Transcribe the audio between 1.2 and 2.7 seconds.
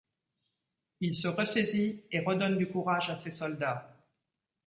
ressaisit et redonne du